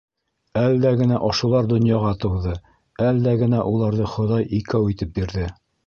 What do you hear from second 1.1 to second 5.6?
ошолар донъяға тыуҙы, әлдә генә уларҙы Хоҙай икәү итеп бирҙе!